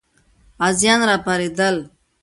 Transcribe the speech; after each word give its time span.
غازیان 0.61 0.99
راپارېدل. 1.09 1.77